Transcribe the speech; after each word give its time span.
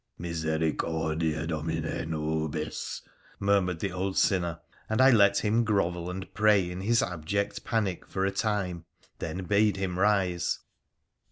'Misericordia, 0.27 1.45
Domine, 1.45 2.09
nobis!' 2.09 3.03
murmured 3.39 3.81
the 3.81 3.91
old 3.91 4.17
sinner, 4.17 4.59
and 4.89 4.99
I 4.99 5.11
let 5.11 5.37
him 5.45 5.63
grovel 5.63 6.09
and 6.09 6.33
pray 6.33 6.71
in 6.71 6.81
his 6.81 7.03
abject 7.03 7.63
panic 7.63 8.07
for 8.07 8.25
a 8.25 8.31
time, 8.31 8.85
then 9.19 9.43
bade 9.43 9.77
him 9.77 9.99
rise. 9.99 10.57